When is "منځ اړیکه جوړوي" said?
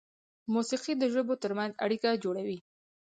1.57-2.57